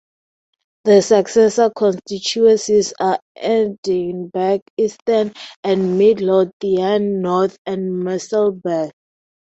[0.85, 5.31] The successor constituencies are Edinburgh Eastern,
[5.63, 8.89] and Midlothian North and Musselburgh.